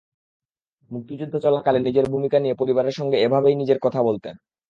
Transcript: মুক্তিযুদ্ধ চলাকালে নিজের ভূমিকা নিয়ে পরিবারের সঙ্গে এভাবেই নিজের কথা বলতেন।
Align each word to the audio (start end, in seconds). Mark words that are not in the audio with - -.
মুক্তিযুদ্ধ 0.91 1.35
চলাকালে 1.37 1.79
নিজের 1.79 2.05
ভূমিকা 2.09 2.37
নিয়ে 2.39 2.59
পরিবারের 2.61 2.97
সঙ্গে 2.99 3.17
এভাবেই 3.17 3.55
নিজের 3.55 3.79
কথা 3.79 3.99
বলতেন। 4.03 4.35